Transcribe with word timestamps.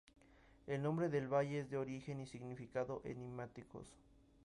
El 0.65 0.81
nombre 0.81 1.09
del 1.09 1.27
valle 1.31 1.59
es 1.59 1.69
de 1.69 1.77
origen 1.77 2.19
y 2.21 2.25
significado 2.25 3.03
enigmáticos. 3.05 3.87